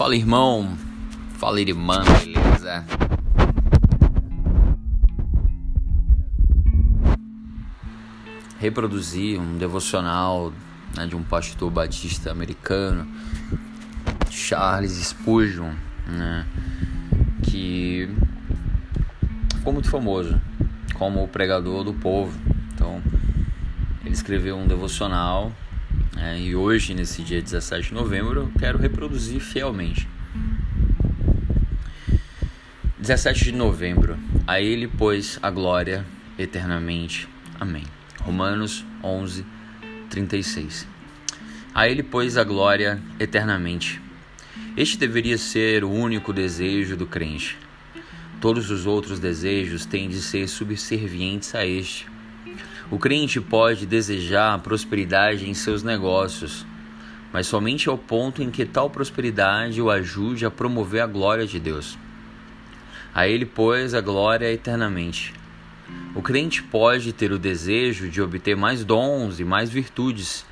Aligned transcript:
Fala 0.00 0.16
irmão, 0.16 0.78
fala 1.36 1.60
irmã, 1.60 2.00
beleza? 2.24 2.86
Reproduzir 8.58 9.38
um 9.38 9.58
devocional 9.58 10.54
né, 10.96 11.06
de 11.06 11.14
um 11.14 11.22
pastor 11.22 11.70
batista 11.70 12.30
americano, 12.30 13.06
Charles 14.30 14.92
Spurgeon, 14.92 15.74
né, 16.06 16.46
que 17.42 18.08
ficou 19.56 19.74
muito 19.74 19.90
famoso 19.90 20.40
como 20.94 21.22
o 21.22 21.28
pregador 21.28 21.84
do 21.84 21.92
povo. 21.92 22.32
Então, 22.72 23.02
ele 24.02 24.14
escreveu 24.14 24.56
um 24.56 24.66
devocional 24.66 25.52
é, 26.16 26.38
e 26.38 26.54
hoje, 26.54 26.92
nesse 26.94 27.22
dia 27.22 27.40
17 27.40 27.88
de 27.88 27.94
novembro, 27.94 28.40
eu 28.40 28.52
quero 28.58 28.78
reproduzir 28.78 29.40
fielmente. 29.40 30.08
17 32.98 33.44
de 33.44 33.52
novembro, 33.52 34.18
a 34.46 34.60
Ele, 34.60 34.86
pois, 34.86 35.38
a 35.42 35.50
glória 35.50 36.04
eternamente. 36.38 37.28
Amém. 37.58 37.84
Romanos 38.20 38.84
11, 39.02 39.44
36. 40.10 40.86
A 41.74 41.88
Ele, 41.88 42.02
pois, 42.02 42.36
a 42.36 42.44
glória 42.44 43.00
eternamente. 43.18 44.00
Este 44.76 44.98
deveria 44.98 45.38
ser 45.38 45.84
o 45.84 45.90
único 45.90 46.32
desejo 46.32 46.96
do 46.96 47.06
crente. 47.06 47.56
Todos 48.40 48.70
os 48.70 48.86
outros 48.86 49.18
desejos 49.18 49.86
têm 49.86 50.08
de 50.08 50.20
ser 50.20 50.48
subservientes 50.48 51.54
a 51.54 51.64
este 51.64 52.06
o 52.90 52.98
crente 52.98 53.40
pode 53.40 53.86
desejar 53.86 54.58
prosperidade 54.58 55.48
em 55.48 55.54
seus 55.54 55.82
negócios, 55.82 56.66
mas 57.32 57.46
somente 57.46 57.88
ao 57.88 57.96
ponto 57.96 58.42
em 58.42 58.50
que 58.50 58.66
tal 58.66 58.90
prosperidade 58.90 59.80
o 59.80 59.88
ajude 59.88 60.44
a 60.44 60.50
promover 60.50 61.02
a 61.02 61.06
glória 61.06 61.46
de 61.46 61.60
Deus. 61.60 61.96
A 63.14 63.28
ele, 63.28 63.46
pois, 63.46 63.94
a 63.94 64.00
glória 64.00 64.52
eternamente. 64.52 65.32
O 66.14 66.22
crente 66.22 66.62
pode 66.62 67.12
ter 67.12 67.30
o 67.30 67.38
desejo 67.38 68.08
de 68.08 68.20
obter 68.20 68.56
mais 68.56 68.84
dons 68.84 69.38
e 69.38 69.44
mais 69.44 69.70
virtudes, 69.70 70.44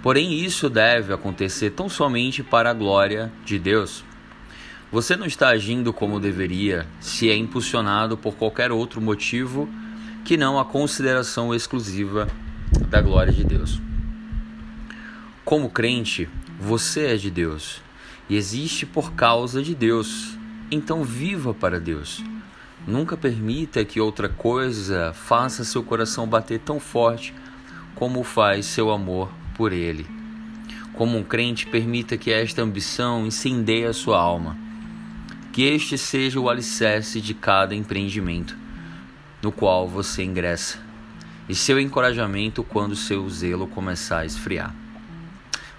porém 0.00 0.32
isso 0.32 0.70
deve 0.70 1.12
acontecer 1.12 1.70
tão 1.70 1.88
somente 1.88 2.42
para 2.42 2.70
a 2.70 2.74
glória 2.74 3.32
de 3.44 3.58
Deus. 3.58 4.04
Você 4.92 5.16
não 5.16 5.26
está 5.26 5.48
agindo 5.48 5.92
como 5.92 6.20
deveria 6.20 6.86
se 7.00 7.28
é 7.28 7.36
impulsionado 7.36 8.16
por 8.16 8.36
qualquer 8.36 8.70
outro 8.70 9.00
motivo 9.00 9.68
que 10.28 10.36
não 10.36 10.58
a 10.58 10.64
consideração 10.66 11.54
exclusiva 11.54 12.28
da 12.90 13.00
glória 13.00 13.32
de 13.32 13.42
Deus. 13.42 13.80
Como 15.42 15.70
crente, 15.70 16.28
você 16.60 17.14
é 17.14 17.16
de 17.16 17.30
Deus 17.30 17.80
e 18.28 18.36
existe 18.36 18.84
por 18.84 19.14
causa 19.14 19.62
de 19.62 19.74
Deus, 19.74 20.36
então 20.70 21.02
viva 21.02 21.54
para 21.54 21.80
Deus. 21.80 22.22
Nunca 22.86 23.16
permita 23.16 23.86
que 23.86 24.02
outra 24.02 24.28
coisa 24.28 25.14
faça 25.14 25.64
seu 25.64 25.82
coração 25.82 26.26
bater 26.26 26.60
tão 26.60 26.78
forte 26.78 27.32
como 27.94 28.22
faz 28.22 28.66
seu 28.66 28.90
amor 28.90 29.32
por 29.54 29.72
Ele. 29.72 30.04
Como 30.92 31.16
um 31.16 31.24
crente, 31.24 31.66
permita 31.66 32.18
que 32.18 32.30
esta 32.30 32.60
ambição 32.60 33.26
incendeie 33.26 33.86
a 33.86 33.94
sua 33.94 34.20
alma, 34.20 34.58
que 35.54 35.62
este 35.62 35.96
seja 35.96 36.38
o 36.38 36.50
alicerce 36.50 37.18
de 37.18 37.32
cada 37.32 37.74
empreendimento 37.74 38.67
no 39.48 39.52
qual 39.52 39.88
você 39.88 40.22
ingressa 40.22 40.78
e 41.48 41.54
seu 41.54 41.80
encorajamento 41.80 42.62
quando 42.62 42.94
seu 42.94 43.26
zelo 43.30 43.66
começar 43.66 44.18
a 44.18 44.26
esfriar. 44.26 44.74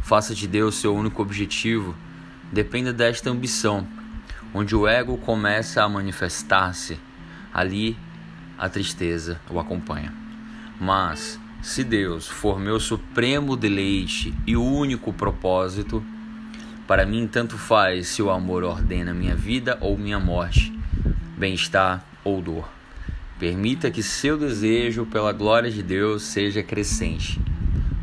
Faça 0.00 0.34
de 0.34 0.48
Deus 0.48 0.76
seu 0.76 0.96
único 0.96 1.20
objetivo, 1.20 1.94
dependa 2.50 2.94
desta 2.94 3.28
ambição, 3.28 3.86
onde 4.54 4.74
o 4.74 4.88
ego 4.88 5.18
começa 5.18 5.84
a 5.84 5.88
manifestar-se, 5.88 6.98
ali 7.52 7.94
a 8.56 8.70
tristeza 8.70 9.38
o 9.50 9.60
acompanha. 9.60 10.14
Mas, 10.80 11.38
se 11.60 11.84
Deus 11.84 12.26
for 12.26 12.58
meu 12.58 12.80
supremo 12.80 13.54
deleite 13.54 14.32
e 14.46 14.56
único 14.56 15.12
propósito, 15.12 16.02
para 16.86 17.04
mim 17.04 17.28
tanto 17.30 17.58
faz 17.58 18.08
se 18.08 18.22
o 18.22 18.30
amor 18.30 18.64
ordena 18.64 19.12
minha 19.12 19.36
vida 19.36 19.76
ou 19.82 19.98
minha 19.98 20.18
morte, 20.18 20.72
bem-estar 21.36 22.02
ou 22.24 22.40
dor. 22.40 22.77
Permita 23.38 23.88
que 23.88 24.02
seu 24.02 24.36
desejo 24.36 25.06
pela 25.06 25.32
glória 25.32 25.70
de 25.70 25.80
Deus 25.80 26.24
seja 26.24 26.60
crescente. 26.60 27.40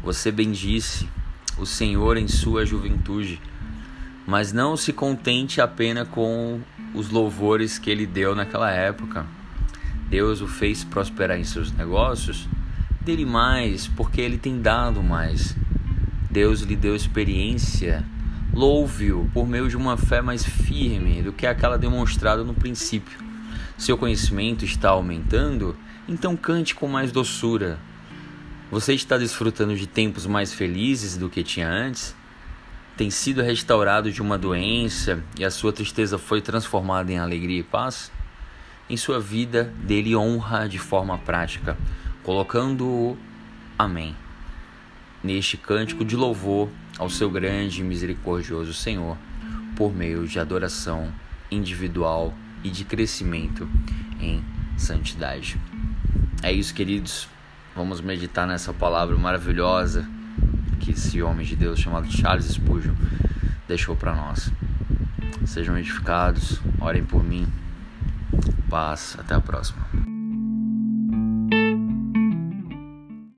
Você 0.01 0.31
bendisse 0.31 1.09
o 1.57 1.66
Senhor 1.66 2.16
em 2.16 2.25
sua 2.25 2.66
juventude, 2.66 3.41
mas 4.25 4.53
não 4.53 4.78
se 4.78 4.94
contente 4.94 5.59
apenas 5.59 6.07
com 6.07 6.62
os 6.94 7.09
louvores 7.09 7.78
que 7.78 7.90
ele 7.90 8.06
deu 8.06 8.34
naquela 8.34 8.72
época. 8.72 9.25
Deus 10.09 10.40
o 10.40 10.47
fez 10.47 10.85
prosperar 10.85 11.38
em 11.38 11.44
seus 11.44 11.69
negócios, 11.69 12.47
dele 13.02 13.25
mais, 13.25 13.90
porque 13.90 14.22
ele 14.22 14.38
tem 14.38 14.62
dado 14.62 15.03
mais. 15.03 15.53
Deus 16.31 16.62
lhe 16.62 16.78
deu 16.78 16.96
experiência. 16.96 18.06
Louve-o 18.53 19.29
por 19.34 19.46
meio 19.46 19.67
de 19.67 19.75
uma 19.75 19.97
fé 19.97 20.22
mais 20.22 20.46
firme 20.46 21.22
do 21.22 21.34
que 21.34 21.46
aquela 21.46 21.78
demonstrada 21.78 22.41
no 22.41 22.53
princípio 22.53 23.25
seu 23.77 23.97
conhecimento 23.97 24.63
está 24.66 24.89
aumentando, 24.89 25.75
então 26.07 26.35
cante 26.35 26.75
com 26.75 26.88
mais 26.88 27.11
doçura. 27.11 27.79
Você 28.71 28.93
está 28.93 29.17
desfrutando 29.17 29.75
de 29.75 29.88
tempos 29.88 30.25
mais 30.25 30.53
felizes 30.53 31.17
do 31.17 31.29
que 31.29 31.43
tinha 31.43 31.69
antes? 31.69 32.16
Tem 32.97 33.09
sido 33.09 33.41
restaurado 33.41 34.11
de 34.11 34.21
uma 34.21 34.38
doença 34.38 35.21
e 35.38 35.43
a 35.43 35.51
sua 35.51 35.73
tristeza 35.73 36.17
foi 36.17 36.41
transformada 36.41 37.11
em 37.11 37.19
alegria 37.19 37.59
e 37.59 37.63
paz? 37.63 38.11
Em 38.89 38.95
sua 38.95 39.19
vida, 39.19 39.73
dele 39.83 40.16
honra 40.16 40.67
de 40.69 40.79
forma 40.79 41.17
prática, 41.17 41.77
colocando-o 42.23 43.17
Amém. 43.77 44.16
Neste 45.22 45.57
cântico 45.57 46.05
de 46.05 46.16
louvor 46.16 46.69
ao 46.97 47.09
seu 47.09 47.29
grande 47.29 47.81
e 47.81 47.83
misericordioso 47.83 48.73
Senhor, 48.73 49.17
por 49.75 49.93
meio 49.93 50.25
de 50.25 50.39
adoração 50.39 51.11
individual 51.51 52.33
e 52.65 52.71
de 52.71 52.83
crescimento 52.83 53.69
em 54.19 54.43
santidade. 54.75 55.55
É 56.41 56.51
isso, 56.51 56.73
queridos. 56.73 57.29
Vamos 57.75 58.01
meditar 58.01 58.47
nessa 58.47 58.73
palavra 58.73 59.15
maravilhosa 59.15 60.09
que 60.79 60.91
esse 60.91 61.21
homem 61.21 61.45
de 61.45 61.55
Deus 61.55 61.79
chamado 61.79 62.11
Charles 62.11 62.47
Spurgeon 62.47 62.95
deixou 63.67 63.95
para 63.95 64.15
nós. 64.15 64.51
Sejam 65.45 65.77
edificados, 65.77 66.59
orem 66.81 67.05
por 67.05 67.23
mim. 67.23 67.47
Paz, 68.67 69.15
até 69.19 69.35
a 69.35 69.41
próxima. 69.41 70.14